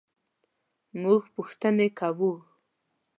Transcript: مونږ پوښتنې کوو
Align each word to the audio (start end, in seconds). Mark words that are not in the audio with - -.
مونږ 1.01 1.21
پوښتنې 1.35 1.87
کوو 1.99 2.31